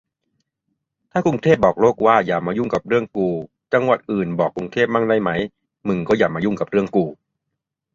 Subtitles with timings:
[1.11, 3.27] ถ้ากรุงเทพบอกโลกว่า อย่ามายุ่งเรื่องกู
[3.73, 5.29] จังหวัดอื่นบอกกรุงเทพมั่งได้ไหม
[5.87, 7.05] มึงก็อย่ามายุ่งเรื่องกู